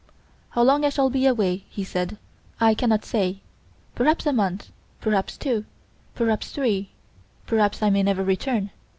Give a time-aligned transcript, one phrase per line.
[0.49, 2.17] 'How long I shall be away,' he said,
[2.59, 3.41] 'I cannot say;
[3.93, 5.63] perhaps a month perhaps two
[6.15, 6.89] perhaps three
[7.45, 8.71] perhaps I may never return.